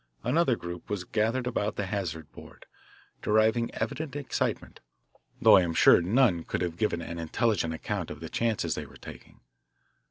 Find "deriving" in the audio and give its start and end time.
3.21-3.69